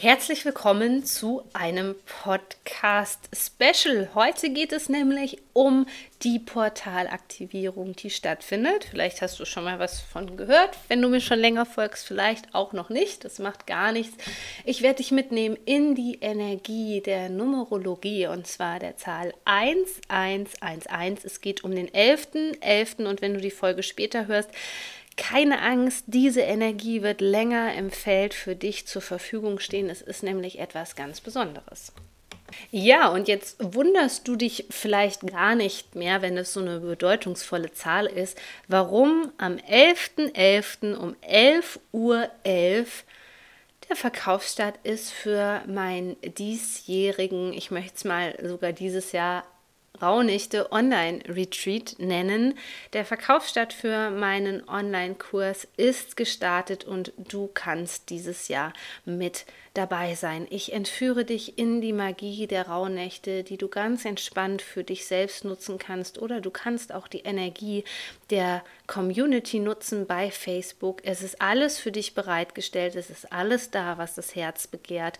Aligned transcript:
Herzlich 0.00 0.44
willkommen 0.44 1.04
zu 1.04 1.42
einem 1.54 1.96
Podcast-Special. 2.22 4.10
Heute 4.14 4.50
geht 4.50 4.70
es 4.70 4.88
nämlich 4.88 5.38
um 5.54 5.86
die 6.22 6.38
Portalaktivierung, 6.38 7.96
die 7.96 8.10
stattfindet. 8.10 8.84
Vielleicht 8.84 9.22
hast 9.22 9.40
du 9.40 9.44
schon 9.44 9.64
mal 9.64 9.80
was 9.80 10.00
von 10.00 10.36
gehört. 10.36 10.78
Wenn 10.86 11.02
du 11.02 11.08
mir 11.08 11.20
schon 11.20 11.40
länger 11.40 11.66
folgst, 11.66 12.06
vielleicht 12.06 12.54
auch 12.54 12.72
noch 12.72 12.90
nicht. 12.90 13.24
Das 13.24 13.40
macht 13.40 13.66
gar 13.66 13.90
nichts. 13.90 14.16
Ich 14.64 14.82
werde 14.82 14.98
dich 14.98 15.10
mitnehmen 15.10 15.58
in 15.64 15.96
die 15.96 16.18
Energie 16.20 17.00
der 17.00 17.28
Numerologie 17.28 18.28
und 18.28 18.46
zwar 18.46 18.78
der 18.78 18.96
Zahl 18.98 19.34
1111. 19.46 21.24
Es 21.24 21.40
geht 21.40 21.64
um 21.64 21.74
den 21.74 21.88
11.11. 21.88 22.60
.11. 22.60 23.04
und 23.04 23.20
wenn 23.20 23.34
du 23.34 23.40
die 23.40 23.50
Folge 23.50 23.82
später 23.82 24.28
hörst, 24.28 24.50
keine 25.18 25.60
Angst, 25.60 26.04
diese 26.06 26.40
Energie 26.40 27.02
wird 27.02 27.20
länger 27.20 27.74
im 27.74 27.90
Feld 27.90 28.32
für 28.32 28.56
dich 28.56 28.86
zur 28.86 29.02
Verfügung 29.02 29.58
stehen. 29.58 29.90
Es 29.90 30.00
ist 30.00 30.22
nämlich 30.22 30.58
etwas 30.58 30.96
ganz 30.96 31.20
Besonderes. 31.20 31.92
Ja, 32.70 33.08
und 33.08 33.28
jetzt 33.28 33.56
wunderst 33.58 34.26
du 34.26 34.36
dich 34.36 34.66
vielleicht 34.70 35.26
gar 35.26 35.54
nicht 35.54 35.94
mehr, 35.94 36.22
wenn 36.22 36.38
es 36.38 36.54
so 36.54 36.60
eine 36.60 36.80
bedeutungsvolle 36.80 37.72
Zahl 37.72 38.06
ist, 38.06 38.38
warum 38.68 39.30
am 39.36 39.56
11.11. 39.56 40.32
.11. 40.32 40.96
um 40.96 41.14
11.11 41.28 41.62
Uhr 41.92 42.30
.11 42.44 42.86
der 43.88 43.96
Verkaufsstart 43.96 44.78
ist 44.82 45.10
für 45.12 45.62
meinen 45.66 46.16
diesjährigen, 46.22 47.52
ich 47.54 47.70
möchte 47.70 47.96
es 47.96 48.04
mal 48.04 48.34
sogar 48.42 48.72
dieses 48.72 49.12
Jahr 49.12 49.44
Rauhnächte 50.00 50.72
Online-Retreat 50.72 51.96
nennen. 51.98 52.58
Der 52.92 53.04
Verkaufsstart 53.04 53.72
für 53.72 54.10
meinen 54.10 54.68
Online-Kurs 54.68 55.68
ist 55.76 56.16
gestartet 56.16 56.84
und 56.84 57.12
du 57.16 57.48
kannst 57.52 58.10
dieses 58.10 58.48
Jahr 58.48 58.72
mit 59.04 59.46
dabei 59.78 60.16
sein. 60.16 60.46
Ich 60.50 60.72
entführe 60.72 61.24
dich 61.24 61.56
in 61.56 61.80
die 61.80 61.92
Magie 61.92 62.46
der 62.46 62.66
Rauhnächte, 62.66 63.44
die 63.44 63.56
du 63.56 63.68
ganz 63.68 64.04
entspannt 64.04 64.60
für 64.60 64.82
dich 64.82 65.06
selbst 65.06 65.44
nutzen 65.44 65.78
kannst 65.78 66.18
oder 66.18 66.40
du 66.40 66.50
kannst 66.50 66.92
auch 66.92 67.06
die 67.06 67.20
Energie 67.20 67.84
der 68.30 68.64
Community 68.86 69.60
nutzen 69.60 70.06
bei 70.06 70.30
Facebook. 70.30 71.02
Es 71.04 71.22
ist 71.22 71.40
alles 71.40 71.78
für 71.78 71.92
dich 71.92 72.14
bereitgestellt, 72.14 72.96
es 72.96 73.08
ist 73.08 73.32
alles 73.32 73.70
da, 73.70 73.98
was 73.98 74.14
das 74.14 74.34
Herz 74.34 74.66
begehrt. 74.66 75.18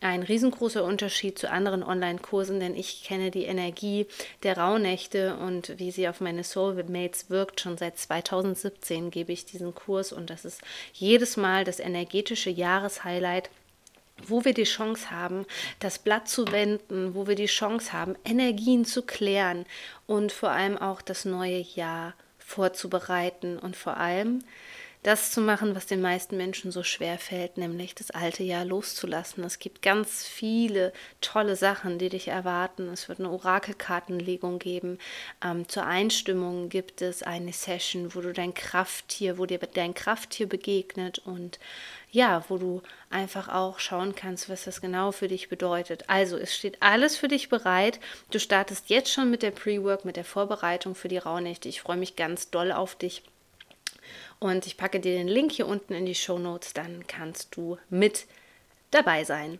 Ein 0.00 0.22
riesengroßer 0.22 0.84
Unterschied 0.84 1.38
zu 1.38 1.50
anderen 1.50 1.82
Online-Kursen, 1.82 2.60
denn 2.60 2.76
ich 2.76 3.02
kenne 3.02 3.32
die 3.32 3.44
Energie 3.44 4.06
der 4.44 4.56
Rauhnächte 4.56 5.36
und 5.36 5.78
wie 5.78 5.90
sie 5.90 6.08
auf 6.08 6.20
meine 6.20 6.44
Soulmates 6.44 7.30
wirkt. 7.30 7.60
Schon 7.60 7.76
seit 7.76 7.98
2017 7.98 9.10
gebe 9.10 9.32
ich 9.32 9.44
diesen 9.44 9.74
Kurs 9.74 10.12
und 10.12 10.30
das 10.30 10.44
ist 10.44 10.62
jedes 10.92 11.36
Mal 11.36 11.64
das 11.64 11.80
energetische 11.80 12.50
Jahreshighlight 12.50 13.50
wo 14.26 14.44
wir 14.44 14.52
die 14.52 14.64
Chance 14.64 15.10
haben, 15.10 15.46
das 15.78 16.00
Blatt 16.00 16.28
zu 16.28 16.50
wenden, 16.50 17.14
wo 17.14 17.28
wir 17.28 17.36
die 17.36 17.46
Chance 17.46 17.92
haben, 17.92 18.16
Energien 18.24 18.84
zu 18.84 19.02
klären 19.02 19.64
und 20.06 20.32
vor 20.32 20.50
allem 20.50 20.76
auch 20.76 21.02
das 21.02 21.24
neue 21.24 21.60
Jahr 21.60 22.14
vorzubereiten 22.38 23.58
und 23.58 23.76
vor 23.76 23.96
allem 23.96 24.42
das 25.02 25.30
zu 25.30 25.40
machen, 25.40 25.76
was 25.76 25.86
den 25.86 26.00
meisten 26.00 26.36
Menschen 26.36 26.72
so 26.72 26.82
schwer 26.82 27.18
fällt, 27.18 27.56
nämlich 27.56 27.94
das 27.94 28.10
alte 28.10 28.42
Jahr 28.42 28.64
loszulassen. 28.64 29.44
Es 29.44 29.60
gibt 29.60 29.80
ganz 29.80 30.24
viele 30.24 30.92
tolle 31.20 31.54
Sachen, 31.54 31.98
die 31.98 32.08
dich 32.08 32.28
erwarten. 32.28 32.88
Es 32.88 33.08
wird 33.08 33.20
eine 33.20 33.30
Orakelkartenlegung 33.30 34.58
geben. 34.58 34.98
Ähm, 35.44 35.68
zur 35.68 35.86
Einstimmung 35.86 36.68
gibt 36.68 37.00
es 37.00 37.22
eine 37.22 37.52
Session, 37.52 38.14
wo 38.14 38.20
du 38.20 38.32
dein 38.32 38.54
Krafttier, 38.54 39.38
wo 39.38 39.46
dir 39.46 39.58
dein 39.58 39.94
Krafttier 39.94 40.48
begegnet 40.48 41.20
und 41.20 41.60
ja, 42.10 42.44
wo 42.48 42.58
du 42.58 42.82
einfach 43.10 43.48
auch 43.48 43.78
schauen 43.78 44.14
kannst, 44.14 44.48
was 44.48 44.64
das 44.64 44.80
genau 44.80 45.12
für 45.12 45.28
dich 45.28 45.48
bedeutet. 45.48 46.04
Also, 46.08 46.36
es 46.36 46.54
steht 46.54 46.82
alles 46.82 47.16
für 47.16 47.28
dich 47.28 47.48
bereit. 47.48 48.00
Du 48.30 48.40
startest 48.40 48.88
jetzt 48.90 49.12
schon 49.12 49.30
mit 49.30 49.42
der 49.42 49.50
Pre-Work, 49.52 50.04
mit 50.04 50.16
der 50.16 50.24
Vorbereitung 50.24 50.94
für 50.94 51.08
die 51.08 51.18
Rauhnächte. 51.18 51.68
Ich 51.68 51.82
freue 51.82 51.98
mich 51.98 52.16
ganz 52.16 52.50
doll 52.50 52.72
auf 52.72 52.94
dich. 52.94 53.22
Und 54.38 54.66
ich 54.66 54.76
packe 54.76 55.00
dir 55.00 55.16
den 55.16 55.28
Link 55.28 55.52
hier 55.52 55.66
unten 55.66 55.94
in 55.94 56.06
die 56.06 56.14
Show 56.14 56.38
Notes, 56.38 56.72
dann 56.72 57.06
kannst 57.06 57.56
du 57.56 57.78
mit 57.90 58.26
dabei 58.90 59.24
sein. 59.24 59.58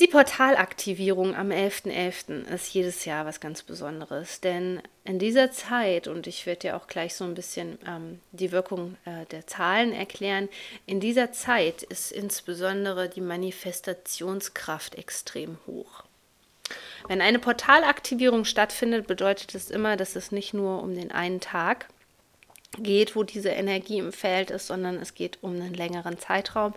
Die 0.00 0.06
Portalaktivierung 0.06 1.36
am 1.36 1.50
11.11. 1.50 1.92
.11. 1.92 2.54
ist 2.54 2.72
jedes 2.72 3.04
Jahr 3.04 3.26
was 3.26 3.40
ganz 3.40 3.62
Besonderes, 3.62 4.40
denn 4.40 4.80
in 5.04 5.18
dieser 5.18 5.52
Zeit, 5.52 6.08
und 6.08 6.26
ich 6.26 6.46
werde 6.46 6.60
dir 6.60 6.76
auch 6.76 6.86
gleich 6.86 7.14
so 7.14 7.24
ein 7.24 7.34
bisschen 7.34 7.78
ähm, 7.86 8.20
die 8.32 8.52
Wirkung 8.52 8.96
äh, 9.04 9.26
der 9.26 9.46
Zahlen 9.46 9.92
erklären, 9.92 10.48
in 10.86 10.98
dieser 10.98 11.30
Zeit 11.32 11.82
ist 11.82 12.10
insbesondere 12.10 13.10
die 13.10 13.20
Manifestationskraft 13.20 14.94
extrem 14.94 15.58
hoch. 15.66 16.04
Wenn 17.06 17.20
eine 17.20 17.38
Portalaktivierung 17.38 18.44
stattfindet, 18.44 19.06
bedeutet 19.06 19.54
es 19.54 19.70
immer, 19.70 19.96
dass 19.96 20.16
es 20.16 20.32
nicht 20.32 20.54
nur 20.54 20.82
um 20.82 20.94
den 20.94 21.12
einen 21.12 21.40
Tag 21.40 21.88
geht, 22.78 23.14
wo 23.16 23.22
diese 23.22 23.50
Energie 23.50 23.98
im 23.98 24.12
Feld 24.12 24.50
ist, 24.50 24.66
sondern 24.66 24.96
es 24.96 25.14
geht 25.14 25.38
um 25.42 25.52
einen 25.52 25.74
längeren 25.74 26.18
Zeitraum. 26.18 26.74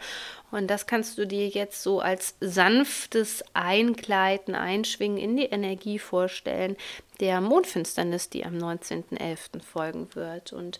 Und 0.52 0.68
das 0.68 0.88
kannst 0.88 1.18
du 1.18 1.26
dir 1.26 1.48
jetzt 1.48 1.82
so 1.82 2.02
als 2.02 2.36
sanftes 2.42 3.44
Eingleiten, 3.54 4.56
Einschwingen 4.56 5.18
in 5.18 5.38
die 5.38 5.46
Energie 5.46 6.00
vorstellen, 6.00 6.76
der 7.20 7.40
Mondfinsternis, 7.42 8.30
die 8.30 8.46
am 8.46 8.58
19.11. 8.58 9.62
folgen 9.62 10.14
wird. 10.16 10.52
Und 10.52 10.80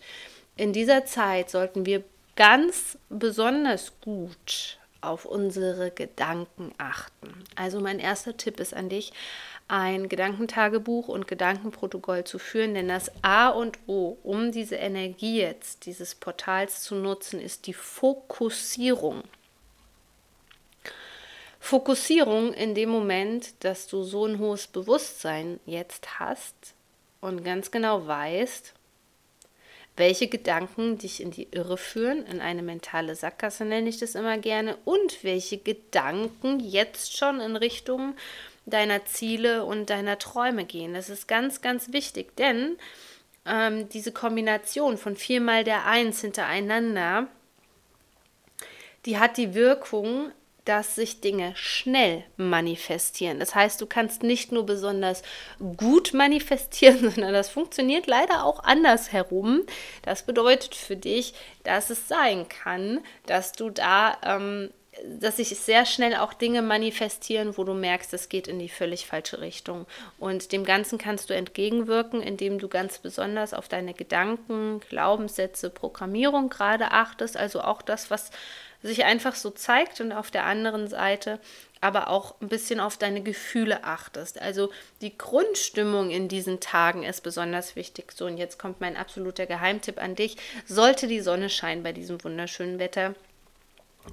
in 0.56 0.72
dieser 0.72 1.06
Zeit 1.06 1.50
sollten 1.50 1.86
wir 1.86 2.04
ganz 2.36 2.98
besonders 3.08 3.92
gut 4.02 4.78
auf 5.06 5.24
unsere 5.24 5.90
Gedanken 5.90 6.72
achten. 6.78 7.44
Also 7.54 7.80
mein 7.80 7.98
erster 7.98 8.36
Tipp 8.36 8.60
ist 8.60 8.74
an 8.74 8.88
dich, 8.88 9.12
ein 9.68 10.08
Gedankentagebuch 10.08 11.08
und 11.08 11.26
Gedankenprotokoll 11.26 12.24
zu 12.24 12.38
führen, 12.38 12.74
denn 12.74 12.88
das 12.88 13.10
A 13.22 13.48
und 13.48 13.78
O, 13.86 14.16
um 14.22 14.52
diese 14.52 14.76
Energie 14.76 15.40
jetzt 15.40 15.86
dieses 15.86 16.14
Portals 16.14 16.82
zu 16.82 16.94
nutzen, 16.94 17.40
ist 17.40 17.66
die 17.66 17.74
Fokussierung. 17.74 19.24
Fokussierung 21.58 22.52
in 22.52 22.76
dem 22.76 22.90
Moment, 22.90 23.64
dass 23.64 23.88
du 23.88 24.04
so 24.04 24.26
ein 24.26 24.38
hohes 24.38 24.68
Bewusstsein 24.68 25.58
jetzt 25.66 26.20
hast 26.20 26.54
und 27.20 27.42
ganz 27.42 27.72
genau 27.72 28.06
weißt, 28.06 28.72
welche 29.96 30.28
Gedanken 30.28 30.98
dich 30.98 31.22
in 31.22 31.30
die 31.30 31.48
Irre 31.50 31.78
führen, 31.78 32.26
in 32.26 32.40
eine 32.40 32.62
mentale 32.62 33.14
Sackgasse 33.14 33.64
nenne 33.64 33.88
ich 33.88 33.98
das 33.98 34.14
immer 34.14 34.38
gerne, 34.38 34.76
und 34.84 35.24
welche 35.24 35.58
Gedanken 35.58 36.60
jetzt 36.60 37.16
schon 37.16 37.40
in 37.40 37.56
Richtung 37.56 38.14
deiner 38.66 39.04
Ziele 39.04 39.64
und 39.64 39.90
deiner 39.90 40.18
Träume 40.18 40.64
gehen. 40.64 40.94
Das 40.94 41.08
ist 41.08 41.28
ganz, 41.28 41.62
ganz 41.62 41.92
wichtig, 41.92 42.36
denn 42.36 42.76
ähm, 43.46 43.88
diese 43.88 44.12
Kombination 44.12 44.98
von 44.98 45.16
viermal 45.16 45.64
der 45.64 45.86
Eins 45.86 46.20
hintereinander, 46.20 47.28
die 49.06 49.18
hat 49.18 49.36
die 49.36 49.54
Wirkung, 49.54 50.32
dass 50.66 50.96
sich 50.96 51.20
Dinge 51.20 51.52
schnell 51.56 52.24
manifestieren. 52.36 53.38
Das 53.38 53.54
heißt, 53.54 53.80
du 53.80 53.86
kannst 53.86 54.22
nicht 54.22 54.52
nur 54.52 54.66
besonders 54.66 55.22
gut 55.76 56.12
manifestieren, 56.12 56.98
sondern 57.10 57.32
das 57.32 57.48
funktioniert 57.48 58.06
leider 58.06 58.44
auch 58.44 58.62
andersherum. 58.64 59.62
Das 60.02 60.24
bedeutet 60.24 60.74
für 60.74 60.96
dich, 60.96 61.34
dass 61.64 61.88
es 61.90 62.08
sein 62.08 62.48
kann, 62.48 63.00
dass 63.26 63.52
du 63.52 63.70
da 63.70 64.18
ähm, 64.22 64.70
dass 65.04 65.36
sich 65.36 65.48
sehr 65.48 65.84
schnell 65.84 66.16
auch 66.16 66.32
Dinge 66.32 66.62
manifestieren, 66.62 67.56
wo 67.56 67.64
du 67.64 67.74
merkst, 67.74 68.12
es 68.14 68.28
geht 68.28 68.48
in 68.48 68.58
die 68.58 68.68
völlig 68.68 69.06
falsche 69.06 69.40
Richtung. 69.40 69.86
Und 70.18 70.52
dem 70.52 70.64
Ganzen 70.64 70.98
kannst 70.98 71.28
du 71.30 71.34
entgegenwirken, 71.34 72.22
indem 72.22 72.58
du 72.58 72.68
ganz 72.68 72.98
besonders 72.98 73.52
auf 73.52 73.68
deine 73.68 73.94
Gedanken, 73.94 74.80
Glaubenssätze, 74.88 75.70
Programmierung 75.70 76.48
gerade 76.48 76.92
achtest, 76.92 77.36
also 77.36 77.60
auch 77.60 77.82
das, 77.82 78.10
was 78.10 78.30
sich 78.82 79.04
einfach 79.04 79.34
so 79.34 79.50
zeigt 79.50 80.00
und 80.00 80.12
auf 80.12 80.30
der 80.30 80.44
anderen 80.44 80.88
Seite 80.88 81.40
aber 81.80 82.08
auch 82.08 82.40
ein 82.40 82.48
bisschen 82.48 82.80
auf 82.80 82.96
deine 82.96 83.22
Gefühle 83.22 83.84
achtest. 83.84 84.40
Also 84.40 84.70
die 85.02 85.16
Grundstimmung 85.16 86.10
in 86.10 86.28
diesen 86.28 86.58
Tagen 86.60 87.02
ist 87.02 87.22
besonders 87.22 87.76
wichtig. 87.76 88.12
So, 88.12 88.26
und 88.26 88.38
jetzt 88.38 88.58
kommt 88.58 88.80
mein 88.80 88.96
absoluter 88.96 89.46
Geheimtipp 89.46 90.02
an 90.02 90.14
dich. 90.14 90.36
Sollte 90.66 91.06
die 91.06 91.20
Sonne 91.20 91.50
scheinen 91.50 91.82
bei 91.82 91.92
diesem 91.92 92.22
wunderschönen 92.24 92.78
Wetter, 92.78 93.14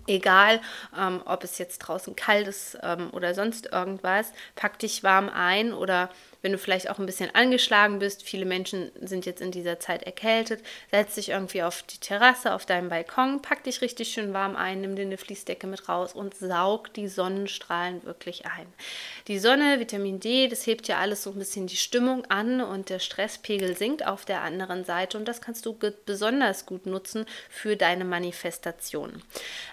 Egal, 0.07 0.59
ähm, 0.97 1.21
ob 1.25 1.43
es 1.43 1.59
jetzt 1.59 1.77
draußen 1.77 2.15
kalt 2.15 2.47
ist 2.47 2.77
ähm, 2.81 3.09
oder 3.11 3.35
sonst 3.35 3.67
irgendwas, 3.71 4.31
pack 4.55 4.79
dich 4.79 5.03
warm 5.03 5.29
ein 5.29 5.71
oder 5.71 6.09
wenn 6.43 6.51
du 6.51 6.57
vielleicht 6.57 6.89
auch 6.89 6.99
ein 6.99 7.05
bisschen 7.05 7.33
angeschlagen 7.33 7.99
bist, 7.99 8.21
viele 8.21 8.45
Menschen 8.45 8.91
sind 9.01 9.25
jetzt 9.25 9.41
in 9.41 9.49
dieser 9.49 9.79
Zeit 9.79 10.03
erkältet, 10.03 10.61
setz 10.91 11.15
dich 11.15 11.29
irgendwie 11.29 11.63
auf 11.63 11.83
die 11.83 11.97
Terrasse, 11.97 12.53
auf 12.53 12.65
deinem 12.65 12.89
Balkon, 12.89 13.41
pack 13.41 13.63
dich 13.63 13.81
richtig 13.81 14.09
schön 14.09 14.33
warm 14.33 14.57
ein, 14.57 14.81
nimm 14.81 14.97
dir 14.97 15.03
eine 15.03 15.17
Fließdecke 15.17 15.65
mit 15.67 15.87
raus 15.87 16.13
und 16.13 16.35
saug 16.35 16.93
die 16.93 17.07
Sonnenstrahlen 17.07 18.03
wirklich 18.03 18.45
ein. 18.45 18.67
Die 19.29 19.39
Sonne, 19.39 19.79
Vitamin 19.79 20.19
D, 20.19 20.49
das 20.49 20.67
hebt 20.67 20.89
ja 20.89 20.97
alles 20.97 21.23
so 21.23 21.31
ein 21.31 21.39
bisschen 21.39 21.67
die 21.67 21.77
Stimmung 21.77 22.25
an 22.25 22.59
und 22.59 22.89
der 22.89 22.99
Stresspegel 22.99 23.77
sinkt 23.77 24.05
auf 24.05 24.25
der 24.25 24.41
anderen 24.41 24.83
Seite 24.83 25.17
und 25.17 25.25
das 25.25 25.41
kannst 25.41 25.65
du 25.65 25.77
besonders 26.05 26.65
gut 26.65 26.85
nutzen 26.85 27.25
für 27.49 27.77
deine 27.77 28.03
Manifestation. 28.03 29.23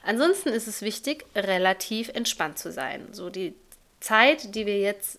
Ansonsten 0.05 0.51
ist 0.51 0.69
es 0.69 0.83
wichtig, 0.83 1.27
relativ 1.35 2.11
entspannt 2.11 2.59
zu 2.59 2.71
sein. 2.71 3.09
So 3.11 3.29
die 3.29 3.55
Zeit, 3.99 4.55
die 4.55 4.67
wir 4.67 4.79
jetzt 4.79 5.19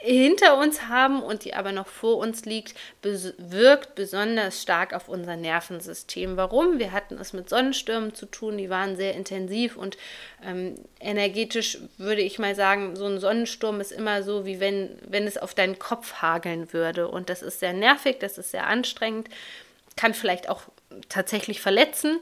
hinter 0.00 0.58
uns 0.58 0.88
haben 0.88 1.22
und 1.22 1.44
die 1.44 1.54
aber 1.54 1.72
noch 1.72 1.86
vor 1.86 2.18
uns 2.18 2.44
liegt, 2.44 2.74
wirkt 3.02 3.94
besonders 3.94 4.62
stark 4.62 4.94
auf 4.94 5.08
unser 5.08 5.36
Nervensystem. 5.36 6.36
Warum? 6.36 6.78
Wir 6.78 6.92
hatten 6.92 7.18
es 7.18 7.32
mit 7.32 7.48
Sonnenstürmen 7.48 8.14
zu 8.14 8.26
tun, 8.26 8.58
die 8.58 8.70
waren 8.70 8.96
sehr 8.96 9.14
intensiv 9.14 9.76
und 9.76 9.96
ähm, 10.44 10.74
energetisch 11.00 11.78
würde 11.96 12.22
ich 12.22 12.38
mal 12.38 12.54
sagen, 12.54 12.96
so 12.96 13.06
ein 13.06 13.20
Sonnensturm 13.20 13.80
ist 13.80 13.92
immer 13.92 14.22
so, 14.22 14.46
wie 14.46 14.60
wenn, 14.60 14.98
wenn 15.06 15.26
es 15.26 15.38
auf 15.38 15.54
deinen 15.54 15.78
Kopf 15.78 16.14
hageln 16.14 16.72
würde. 16.72 17.08
Und 17.08 17.30
das 17.30 17.42
ist 17.42 17.60
sehr 17.60 17.72
nervig, 17.72 18.18
das 18.20 18.38
ist 18.38 18.50
sehr 18.50 18.66
anstrengend, 18.66 19.28
kann 19.96 20.14
vielleicht 20.14 20.48
auch 20.48 20.62
tatsächlich 21.08 21.60
verletzen. 21.60 22.18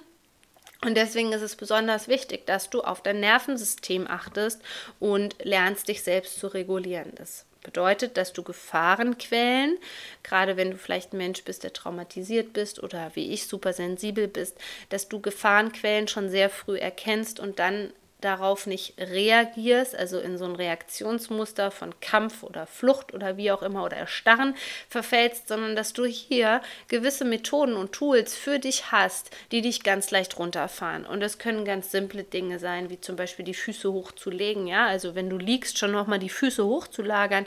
Und 0.82 0.96
deswegen 0.96 1.32
ist 1.32 1.42
es 1.42 1.56
besonders 1.56 2.06
wichtig, 2.06 2.46
dass 2.46 2.68
du 2.70 2.82
auf 2.82 3.02
dein 3.02 3.20
Nervensystem 3.20 4.06
achtest 4.06 4.60
und 5.00 5.34
lernst, 5.42 5.88
dich 5.88 6.02
selbst 6.02 6.38
zu 6.38 6.48
regulieren. 6.48 7.12
Das 7.16 7.45
bedeutet, 7.66 8.16
dass 8.16 8.32
du 8.32 8.42
Gefahrenquellen, 8.42 9.76
gerade 10.22 10.56
wenn 10.56 10.70
du 10.70 10.78
vielleicht 10.78 11.12
ein 11.12 11.18
Mensch 11.18 11.44
bist, 11.44 11.64
der 11.64 11.74
traumatisiert 11.74 12.54
bist 12.54 12.82
oder 12.82 13.10
wie 13.14 13.32
ich 13.32 13.46
super 13.46 13.74
sensibel 13.74 14.28
bist, 14.28 14.56
dass 14.88 15.08
du 15.08 15.20
Gefahrenquellen 15.20 16.08
schon 16.08 16.30
sehr 16.30 16.48
früh 16.48 16.78
erkennst 16.78 17.40
und 17.40 17.58
dann 17.58 17.92
darauf 18.20 18.66
nicht 18.66 18.94
reagierst, 18.98 19.94
also 19.94 20.18
in 20.18 20.38
so 20.38 20.46
ein 20.46 20.56
Reaktionsmuster 20.56 21.70
von 21.70 21.98
Kampf 22.00 22.42
oder 22.42 22.66
Flucht 22.66 23.12
oder 23.12 23.36
wie 23.36 23.50
auch 23.50 23.62
immer 23.62 23.84
oder 23.84 23.96
Erstarren 23.96 24.54
verfällst, 24.88 25.48
sondern 25.48 25.76
dass 25.76 25.92
du 25.92 26.06
hier 26.06 26.62
gewisse 26.88 27.24
Methoden 27.24 27.74
und 27.74 27.92
Tools 27.92 28.34
für 28.34 28.58
dich 28.58 28.90
hast, 28.90 29.30
die 29.52 29.60
dich 29.60 29.82
ganz 29.82 30.10
leicht 30.10 30.38
runterfahren. 30.38 31.04
Und 31.04 31.20
das 31.20 31.38
können 31.38 31.64
ganz 31.64 31.90
simple 31.90 32.24
Dinge 32.24 32.58
sein, 32.58 32.88
wie 32.88 33.00
zum 33.00 33.16
Beispiel 33.16 33.44
die 33.44 33.54
Füße 33.54 33.92
hochzulegen, 33.92 34.66
ja, 34.66 34.86
also 34.86 35.14
wenn 35.14 35.28
du 35.28 35.36
liegst, 35.36 35.78
schon 35.78 35.92
nochmal 35.92 36.18
die 36.18 36.30
Füße 36.30 36.64
hochzulagern, 36.64 37.46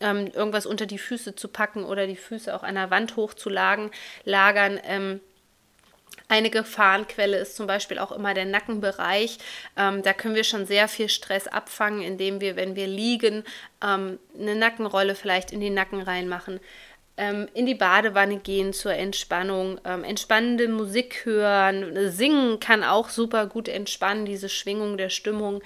ähm, 0.00 0.30
irgendwas 0.32 0.66
unter 0.66 0.86
die 0.86 0.98
Füße 0.98 1.34
zu 1.34 1.48
packen 1.48 1.84
oder 1.84 2.06
die 2.06 2.16
Füße 2.16 2.54
auch 2.54 2.62
an 2.62 2.74
der 2.74 2.90
Wand 2.90 3.16
hochzulagern, 3.16 3.90
lagern, 4.24 4.80
ähm, 4.84 5.20
eine 6.28 6.50
Gefahrenquelle 6.50 7.38
ist 7.38 7.56
zum 7.56 7.66
Beispiel 7.66 7.98
auch 7.98 8.12
immer 8.12 8.34
der 8.34 8.44
Nackenbereich. 8.44 9.38
Ähm, 9.76 10.02
da 10.02 10.12
können 10.12 10.34
wir 10.34 10.44
schon 10.44 10.66
sehr 10.66 10.86
viel 10.86 11.08
Stress 11.08 11.48
abfangen, 11.48 12.02
indem 12.02 12.40
wir, 12.40 12.54
wenn 12.56 12.76
wir 12.76 12.86
liegen, 12.86 13.44
ähm, 13.82 14.18
eine 14.38 14.54
Nackenrolle 14.54 15.14
vielleicht 15.14 15.50
in 15.50 15.60
den 15.60 15.74
Nacken 15.74 16.02
reinmachen. 16.02 16.60
Ähm, 17.16 17.48
in 17.52 17.66
die 17.66 17.74
Badewanne 17.74 18.38
gehen 18.38 18.72
zur 18.72 18.94
Entspannung, 18.94 19.80
ähm, 19.84 20.04
entspannende 20.04 20.68
Musik 20.68 21.24
hören, 21.24 22.12
singen 22.12 22.60
kann 22.60 22.84
auch 22.84 23.08
super 23.08 23.46
gut 23.46 23.66
entspannen, 23.66 24.24
diese 24.24 24.48
Schwingung 24.48 24.96
der 24.96 25.08
Stimmung 25.08 25.60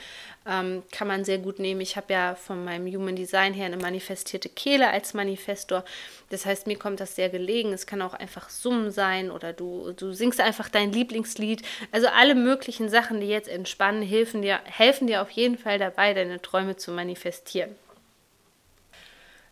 ähm, 0.47 0.83
kann 0.91 1.09
man 1.09 1.25
sehr 1.25 1.39
gut 1.39 1.59
nehmen. 1.59 1.81
Ich 1.81 1.97
habe 1.97 2.13
ja 2.13 2.35
von 2.35 2.65
meinem 2.65 2.87
Human 2.87 3.17
Design 3.17 3.55
her 3.55 3.67
eine 3.67 3.77
manifestierte 3.77 4.49
Kehle 4.49 4.91
als 4.91 5.15
Manifestor. 5.15 5.85
Das 6.31 6.47
heißt, 6.47 6.67
mir 6.67 6.79
kommt 6.79 7.01
das 7.01 7.15
sehr 7.15 7.29
gelegen. 7.29 7.73
Es 7.73 7.87
kann 7.87 8.03
auch 8.03 8.15
einfach 8.15 8.49
Summen 8.49 8.91
sein 8.91 9.31
oder 9.31 9.53
du, 9.53 9.93
du 9.93 10.13
singst 10.13 10.41
einfach 10.41 10.69
dein 10.69 10.93
Lieblingslied. 10.93 11.63
Also 11.91 12.09
alle 12.09 12.35
möglichen 12.35 12.89
Sachen, 12.89 13.21
die 13.21 13.29
jetzt 13.29 13.49
entspannen, 13.49 14.03
helfen 14.03 14.43
dir, 14.43 14.61
helfen 14.65 15.07
dir 15.07 15.23
auf 15.23 15.31
jeden 15.31 15.59
Fall 15.59 15.79
dabei, 15.79 16.15
deine 16.15 16.41
Träume 16.41 16.77
zu 16.77 16.91
manifestieren. 16.91 17.75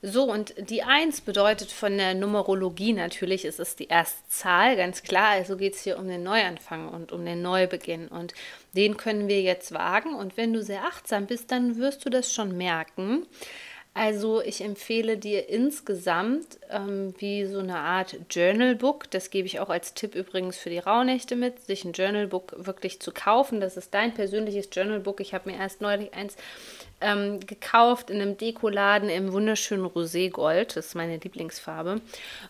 So, 0.03 0.25
und 0.25 0.55
die 0.71 0.83
1 0.83 1.21
bedeutet 1.21 1.71
von 1.71 1.99
der 1.99 2.15
Numerologie 2.15 2.95
natürlich, 2.95 3.45
ist 3.45 3.61
es 3.61 3.77
die 3.77 3.89
erste 3.89 4.27
Zahl, 4.29 4.77
ganz 4.77 5.03
klar. 5.03 5.29
Also 5.31 5.59
geht 5.59 5.75
es 5.75 5.83
hier 5.83 5.99
um 5.99 6.09
den 6.09 6.23
Neuanfang 6.23 6.89
und 6.89 7.13
um 7.13 7.25
den 7.27 7.43
Neubeginn. 7.43 8.09
Und 8.09 8.33
den 8.75 8.97
können 8.97 9.29
wir 9.29 9.43
jetzt 9.43 9.73
wagen. 9.73 10.15
Und 10.15 10.39
wenn 10.39 10.55
du 10.55 10.63
sehr 10.63 10.85
achtsam 10.85 11.27
bist, 11.27 11.53
dann 11.53 11.77
wirst 11.77 12.07
du 12.07 12.11
das 12.11 12.33
schon 12.33 12.57
merken. 12.57 13.27
Also 13.93 14.41
ich 14.41 14.63
empfehle 14.63 15.19
dir 15.19 15.49
insgesamt 15.49 16.61
ähm, 16.71 17.13
wie 17.19 17.45
so 17.45 17.59
eine 17.59 17.77
Art 17.77 18.17
Journalbook, 18.31 19.11
das 19.11 19.31
gebe 19.31 19.49
ich 19.49 19.59
auch 19.59 19.69
als 19.69 19.95
Tipp 19.95 20.15
übrigens 20.15 20.57
für 20.57 20.71
die 20.71 20.79
Rauhnächte 20.79 21.35
mit, 21.35 21.61
sich 21.61 21.85
ein 21.85 21.93
Journalbook 21.93 22.55
wirklich 22.57 23.01
zu 23.01 23.11
kaufen. 23.11 23.61
Das 23.61 23.77
ist 23.77 23.93
dein 23.93 24.15
persönliches 24.15 24.69
Journalbook. 24.73 25.21
Ich 25.21 25.35
habe 25.35 25.51
mir 25.51 25.59
erst 25.59 25.81
neulich 25.81 26.15
eins 26.15 26.37
ähm, 27.01 27.41
gekauft 27.41 28.11
in 28.11 28.21
einem 28.21 28.37
Dekoladen 28.37 29.09
im 29.09 29.33
wunderschönen 29.33 29.87
Roségold. 29.87 30.77
Das 30.77 30.87
ist 30.87 30.95
meine 30.95 31.17
Lieblingsfarbe. 31.17 32.01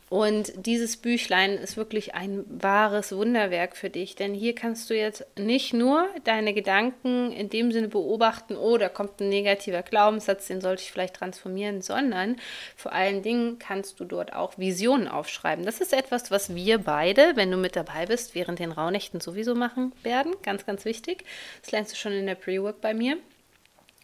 Und 0.08 0.52
dieses 0.56 0.96
Büchlein 0.96 1.52
ist 1.52 1.76
wirklich 1.76 2.14
ein 2.14 2.44
wahres 2.48 3.14
Wunderwerk 3.14 3.76
für 3.76 3.90
dich, 3.90 4.16
denn 4.16 4.34
hier 4.34 4.54
kannst 4.54 4.90
du 4.90 4.96
jetzt 4.96 5.24
nicht 5.38 5.72
nur 5.72 6.08
deine 6.24 6.52
Gedanken 6.52 7.32
in 7.32 7.48
dem 7.48 7.72
Sinne 7.72 7.88
beobachten, 7.88 8.56
oh, 8.56 8.76
da 8.76 8.88
kommt 8.88 9.20
ein 9.20 9.28
negativer 9.28 9.82
Glaubenssatz, 9.82 10.48
den 10.48 10.60
sollte 10.60 10.82
ich 10.82 10.92
vielleicht 10.92 11.14
transformieren, 11.14 11.82
sondern 11.82 12.36
vor 12.76 12.92
allen 12.92 13.22
Dingen 13.22 13.58
kannst 13.58 14.00
du 14.00 14.04
dort 14.04 14.32
auch 14.32 14.58
Visionen 14.58 15.08
aufschreiben. 15.08 15.64
Das 15.64 15.80
ist 15.80 15.92
etwas, 15.92 16.30
was 16.30 16.54
wir 16.54 16.78
beide, 16.78 17.32
wenn 17.36 17.50
du 17.50 17.56
mit 17.56 17.76
dabei 17.76 18.06
bist, 18.06 18.34
während 18.34 18.58
den 18.58 18.72
Rauhnächten 18.72 19.20
sowieso 19.20 19.54
machen 19.54 19.92
werden. 20.02 20.34
Ganz, 20.42 20.66
ganz 20.66 20.84
wichtig. 20.84 21.24
Das 21.62 21.72
lernst 21.72 21.92
du 21.92 21.96
schon 21.96 22.12
in 22.12 22.26
der 22.26 22.34
Pre-Work 22.34 22.80
bei 22.80 22.94
mir 22.94 23.16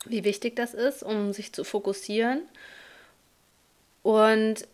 wie 0.08 0.24
wichtig 0.24 0.56
das 0.56 0.74
ist, 0.74 1.02
um 1.02 1.32
sich 1.32 1.52
zu 1.52 1.64
fokussieren. 1.64 2.42
Und 4.02 4.66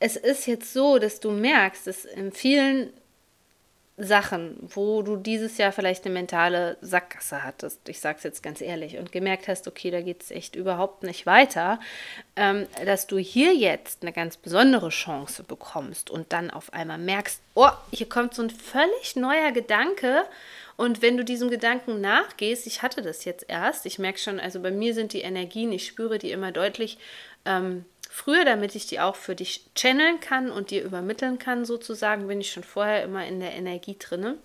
es 0.00 0.16
ist 0.16 0.46
jetzt 0.46 0.72
so, 0.72 0.98
dass 0.98 1.20
du 1.20 1.30
merkst, 1.30 1.86
dass 1.86 2.04
in 2.04 2.32
vielen 2.32 2.92
Sachen, 3.98 4.56
wo 4.62 5.02
du 5.02 5.16
dieses 5.16 5.58
Jahr 5.58 5.72
vielleicht 5.72 6.04
eine 6.04 6.14
mentale 6.14 6.76
Sackgasse 6.80 7.42
hattest, 7.42 7.88
ich 7.88 7.98
sage 7.98 8.18
es 8.18 8.24
jetzt 8.24 8.42
ganz 8.44 8.60
ehrlich, 8.60 8.96
und 8.96 9.10
gemerkt 9.10 9.48
hast, 9.48 9.66
okay, 9.66 9.90
da 9.90 10.00
geht 10.00 10.22
es 10.22 10.30
echt 10.30 10.54
überhaupt 10.54 11.02
nicht 11.02 11.26
weiter, 11.26 11.80
ähm, 12.36 12.68
dass 12.86 13.08
du 13.08 13.18
hier 13.18 13.54
jetzt 13.54 14.02
eine 14.02 14.12
ganz 14.12 14.36
besondere 14.36 14.90
Chance 14.90 15.42
bekommst 15.42 16.10
und 16.10 16.32
dann 16.32 16.50
auf 16.50 16.72
einmal 16.72 16.98
merkst, 16.98 17.40
oh, 17.54 17.70
hier 17.90 18.08
kommt 18.08 18.34
so 18.34 18.42
ein 18.42 18.50
völlig 18.50 19.16
neuer 19.16 19.50
Gedanke 19.50 20.24
und 20.78 21.02
wenn 21.02 21.16
du 21.16 21.24
diesem 21.24 21.50
Gedanken 21.50 22.00
nachgehst, 22.00 22.64
ich 22.68 22.82
hatte 22.82 23.02
das 23.02 23.24
jetzt 23.24 23.44
erst, 23.48 23.84
ich 23.84 23.98
merke 23.98 24.20
schon, 24.20 24.38
also 24.38 24.60
bei 24.60 24.70
mir 24.70 24.94
sind 24.94 25.12
die 25.12 25.22
Energien, 25.22 25.72
ich 25.72 25.84
spüre 25.84 26.18
die 26.18 26.30
immer 26.30 26.52
deutlich 26.52 26.98
ähm, 27.44 27.84
früher, 28.08 28.44
damit 28.44 28.76
ich 28.76 28.86
die 28.86 29.00
auch 29.00 29.16
für 29.16 29.34
dich 29.34 29.64
channeln 29.74 30.20
kann 30.20 30.52
und 30.52 30.70
dir 30.70 30.84
übermitteln 30.84 31.40
kann, 31.40 31.64
sozusagen, 31.64 32.28
bin 32.28 32.40
ich 32.40 32.52
schon 32.52 32.62
vorher 32.62 33.02
immer 33.02 33.26
in 33.26 33.40
der 33.40 33.54
Energie 33.54 33.96
drinne. 33.98 34.38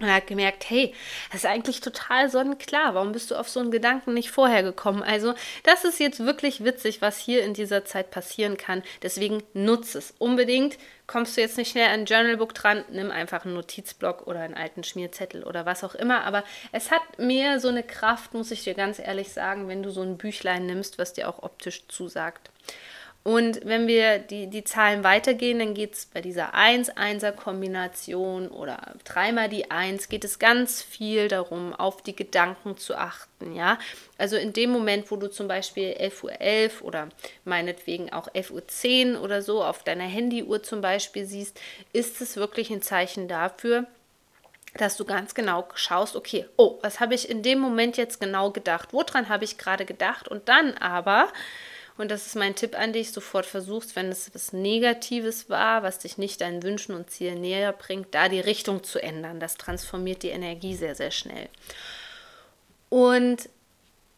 Und 0.00 0.08
er 0.08 0.14
hat 0.14 0.26
gemerkt, 0.26 0.68
hey, 0.68 0.92
das 1.30 1.42
ist 1.44 1.46
eigentlich 1.46 1.80
total 1.80 2.28
sonnenklar. 2.28 2.94
Warum 2.94 3.12
bist 3.12 3.30
du 3.30 3.36
auf 3.36 3.48
so 3.48 3.60
einen 3.60 3.70
Gedanken 3.70 4.12
nicht 4.12 4.32
vorher 4.32 4.64
gekommen? 4.64 5.04
Also, 5.04 5.34
das 5.62 5.84
ist 5.84 6.00
jetzt 6.00 6.18
wirklich 6.26 6.64
witzig, 6.64 7.00
was 7.00 7.18
hier 7.18 7.44
in 7.44 7.54
dieser 7.54 7.84
Zeit 7.84 8.10
passieren 8.10 8.56
kann. 8.56 8.82
Deswegen 9.02 9.44
nutze 9.52 9.98
es 9.98 10.12
unbedingt. 10.18 10.78
Kommst 11.06 11.36
du 11.36 11.42
jetzt 11.42 11.58
nicht 11.58 11.70
schnell 11.70 11.86
an 11.86 12.00
ein 12.00 12.06
Journalbook 12.06 12.54
dran, 12.54 12.84
nimm 12.90 13.12
einfach 13.12 13.44
einen 13.44 13.54
Notizblock 13.54 14.26
oder 14.26 14.40
einen 14.40 14.54
alten 14.54 14.82
Schmierzettel 14.82 15.44
oder 15.44 15.64
was 15.64 15.84
auch 15.84 15.94
immer. 15.94 16.24
Aber 16.24 16.42
es 16.72 16.90
hat 16.90 17.02
mehr 17.18 17.60
so 17.60 17.68
eine 17.68 17.84
Kraft, 17.84 18.34
muss 18.34 18.50
ich 18.50 18.64
dir 18.64 18.74
ganz 18.74 18.98
ehrlich 18.98 19.32
sagen, 19.32 19.68
wenn 19.68 19.84
du 19.84 19.90
so 19.90 20.02
ein 20.02 20.18
Büchlein 20.18 20.66
nimmst, 20.66 20.98
was 20.98 21.12
dir 21.12 21.28
auch 21.28 21.42
optisch 21.44 21.86
zusagt. 21.86 22.50
Und 23.26 23.64
wenn 23.64 23.86
wir 23.86 24.18
die, 24.18 24.48
die 24.48 24.64
Zahlen 24.64 25.02
weitergehen, 25.02 25.58
dann 25.58 25.72
geht 25.72 25.94
es 25.94 26.04
bei 26.04 26.20
dieser 26.20 26.54
1-1er-Kombination 26.54 28.48
oder 28.48 28.92
dreimal 29.04 29.48
die 29.48 29.70
1, 29.70 30.10
geht 30.10 30.24
es 30.24 30.38
ganz 30.38 30.82
viel 30.82 31.28
darum, 31.28 31.72
auf 31.72 32.02
die 32.02 32.14
Gedanken 32.14 32.76
zu 32.76 32.94
achten. 32.94 33.56
Ja? 33.56 33.78
Also 34.18 34.36
in 34.36 34.52
dem 34.52 34.68
Moment, 34.68 35.10
wo 35.10 35.16
du 35.16 35.30
zum 35.30 35.48
Beispiel 35.48 35.96
11.11 35.98 36.22
Uhr 36.22 36.40
11 36.40 36.82
oder 36.82 37.08
meinetwegen 37.46 38.12
auch 38.12 38.28
11.10 38.28 39.14
Uhr 39.14 39.22
oder 39.22 39.40
so 39.40 39.64
auf 39.64 39.82
deiner 39.82 40.04
Handyuhr 40.04 40.62
zum 40.62 40.82
Beispiel 40.82 41.24
siehst, 41.24 41.58
ist 41.94 42.20
es 42.20 42.36
wirklich 42.36 42.68
ein 42.70 42.82
Zeichen 42.82 43.26
dafür, 43.26 43.86
dass 44.76 44.98
du 44.98 45.06
ganz 45.06 45.34
genau 45.34 45.66
schaust, 45.74 46.14
okay, 46.14 46.44
oh, 46.58 46.78
was 46.82 47.00
habe 47.00 47.14
ich 47.14 47.30
in 47.30 47.42
dem 47.42 47.58
Moment 47.58 47.96
jetzt 47.96 48.20
genau 48.20 48.50
gedacht? 48.50 48.90
Woran 48.92 49.30
habe 49.30 49.44
ich 49.44 49.56
gerade 49.56 49.86
gedacht? 49.86 50.28
Und 50.28 50.50
dann 50.50 50.74
aber 50.74 51.28
Und 51.96 52.10
das 52.10 52.26
ist 52.26 52.34
mein 52.34 52.56
Tipp 52.56 52.76
an 52.76 52.92
dich, 52.92 53.12
sofort 53.12 53.46
versuchst, 53.46 53.94
wenn 53.94 54.08
es 54.08 54.34
was 54.34 54.52
Negatives 54.52 55.48
war, 55.48 55.82
was 55.82 56.00
dich 56.00 56.18
nicht 56.18 56.40
deinen 56.40 56.62
Wünschen 56.62 56.94
und 56.94 57.10
Zielen 57.10 57.40
näher 57.40 57.72
bringt, 57.72 58.14
da 58.14 58.28
die 58.28 58.40
Richtung 58.40 58.82
zu 58.82 59.00
ändern. 59.00 59.38
Das 59.38 59.56
transformiert 59.56 60.22
die 60.24 60.30
Energie 60.30 60.74
sehr, 60.74 60.94
sehr 60.94 61.12
schnell. 61.12 61.48
Und 62.88 63.48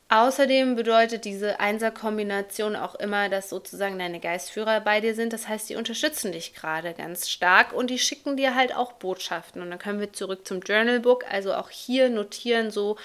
Außerdem 0.08 0.76
bedeutet 0.76 1.24
diese 1.24 1.58
Einser-Kombination 1.58 2.76
auch 2.76 2.94
immer, 2.94 3.28
dass 3.28 3.48
sozusagen 3.48 3.98
deine 3.98 4.20
Geistführer 4.20 4.80
bei 4.80 5.00
dir 5.00 5.16
sind. 5.16 5.32
Das 5.32 5.48
heißt, 5.48 5.68
die 5.68 5.74
unterstützen 5.74 6.30
dich 6.30 6.54
gerade 6.54 6.94
ganz 6.94 7.28
stark 7.28 7.72
und 7.72 7.90
die 7.90 7.98
schicken 7.98 8.36
dir 8.36 8.54
halt 8.54 8.72
auch 8.72 8.92
Botschaften. 8.92 9.60
Und 9.60 9.70
dann 9.70 9.80
können 9.80 9.98
wir 9.98 10.12
zurück 10.12 10.46
zum 10.46 10.60
Journalbook. 10.60 11.24
Also 11.28 11.54
auch 11.54 11.70
hier 11.70 12.08
notieren 12.08 12.70
so, 12.70 12.96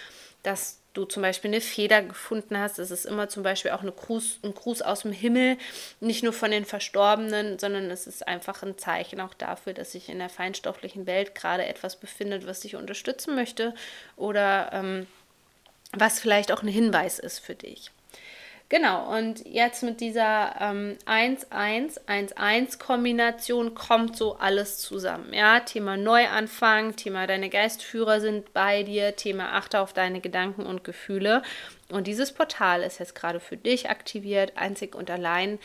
dass 0.44 0.81
du 0.94 1.06
zum 1.06 1.22
Beispiel 1.22 1.50
eine 1.50 1.62
Feder 1.62 2.02
gefunden 2.02 2.58
hast. 2.58 2.80
Es 2.80 2.92
ist 2.92 3.06
immer 3.06 3.30
zum 3.30 3.44
Beispiel 3.44 3.72
auch 3.72 3.82
eine 3.82 3.92
Gruß, 3.92 4.40
ein 4.44 4.54
Gruß 4.54 4.82
aus 4.82 5.04
dem 5.04 5.12
Himmel, 5.12 5.58
nicht 6.00 6.24
nur 6.24 6.34
von 6.34 6.52
den 6.52 6.66
Verstorbenen, 6.66 7.60
sondern 7.60 7.90
es 7.90 8.08
ist 8.08 8.28
einfach 8.28 8.64
ein 8.64 8.78
Zeichen 8.78 9.22
auch 9.22 9.34
dafür, 9.34 9.74
dass 9.74 9.94
sich 9.94 10.10
in 10.10 10.20
der 10.20 10.30
feinstofflichen 10.30 11.06
Welt 11.06 11.36
gerade 11.36 11.66
etwas 11.66 11.96
befindet, 11.96 12.46
was 12.46 12.62
dich 12.62 12.76
unterstützen 12.76 13.36
möchte 13.36 13.74
oder 14.18 14.72
ähm, 14.74 15.08
was 15.94 16.20
vielleicht 16.20 16.52
auch 16.52 16.62
ein 16.62 16.68
Hinweis 16.68 17.20
ist 17.20 17.40
für 17.40 17.56
dich. 17.56 17.92
Genau, 18.72 19.16
und 19.18 19.46
jetzt 19.46 19.84
mit 19.84 20.00
dieser 20.00 20.56
ähm, 20.62 20.96
1-1-1-1-Kombination 21.06 23.76
kommt 23.76 24.16
so 24.16 24.38
alles 24.38 24.78
zusammen. 24.78 25.34
Ja, 25.34 25.60
Thema 25.60 25.98
Neuanfang, 25.98 26.96
Thema 26.96 27.28
deine 27.28 27.50
Geistführer 27.50 28.22
sind 28.22 28.54
bei 28.54 28.84
dir, 28.84 29.18
Thema 29.18 29.58
achte 29.58 29.82
auf 29.82 29.92
deine 29.92 30.22
Gedanken 30.22 30.66
und 30.66 30.86
Gefühle. 30.86 31.42
Und 31.90 32.08
dieses 32.08 32.32
Portal 32.32 32.84
ist 32.84 33.00
jetzt 33.00 33.14
gerade 33.14 33.42
für 33.42 33.58
dich 33.58 33.90
aktiviert, 33.90 34.54
einzig 34.56 34.96
und 34.96 35.12
allein 35.12 35.60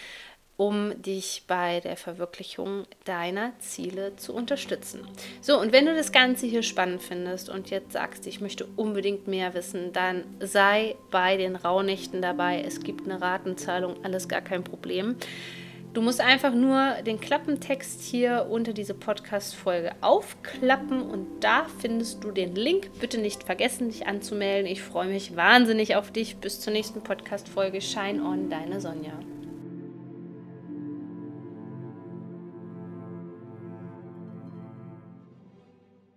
um 0.56 1.00
dich 1.02 1.44
bei 1.46 1.80
der 1.80 1.96
Verwirklichung 1.96 2.84
deiner 3.04 3.52
Ziele 3.58 4.16
zu 4.16 4.34
unterstützen. 4.34 5.06
So, 5.40 5.60
und 5.60 5.72
wenn 5.72 5.86
du 5.86 5.94
das 5.94 6.12
Ganze 6.12 6.46
hier 6.46 6.62
spannend 6.62 7.02
findest 7.02 7.50
und 7.50 7.70
jetzt 7.70 7.92
sagst, 7.92 8.26
ich 8.26 8.40
möchte 8.40 8.66
unbedingt 8.76 9.28
mehr 9.28 9.54
wissen, 9.54 9.92
dann 9.92 10.24
sei 10.40 10.96
bei 11.10 11.36
den 11.36 11.56
Rauhnächten 11.56 12.22
dabei. 12.22 12.62
Es 12.62 12.80
gibt 12.80 13.04
eine 13.04 13.20
Ratenzahlung, 13.20 13.96
alles 14.02 14.28
gar 14.28 14.40
kein 14.40 14.64
Problem. 14.64 15.16
Du 15.96 16.02
musst 16.02 16.20
einfach 16.20 16.52
nur 16.52 16.96
den 17.06 17.18
Klappentext 17.18 18.02
hier 18.02 18.48
unter 18.50 18.74
diese 18.74 18.92
Podcast-Folge 18.92 19.92
aufklappen 20.02 21.00
und 21.00 21.26
da 21.40 21.64
findest 21.80 22.22
du 22.22 22.32
den 22.32 22.54
Link. 22.54 22.90
Bitte 23.00 23.16
nicht 23.16 23.44
vergessen, 23.44 23.88
dich 23.88 24.06
anzumelden. 24.06 24.70
Ich 24.70 24.82
freue 24.82 25.08
mich 25.08 25.36
wahnsinnig 25.36 25.96
auf 25.96 26.10
dich. 26.10 26.36
Bis 26.36 26.60
zur 26.60 26.74
nächsten 26.74 27.00
Podcast-Folge. 27.00 27.80
Shine 27.80 28.22
on, 28.22 28.50
deine 28.50 28.78
Sonja. 28.78 29.14